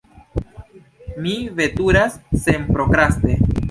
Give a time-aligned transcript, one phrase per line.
[1.25, 2.19] Mi veturas
[2.49, 3.43] senprokraste.